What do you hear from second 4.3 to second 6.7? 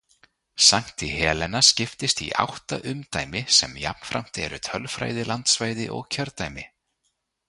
eru tölfræðilandsvæði og kjördæmi.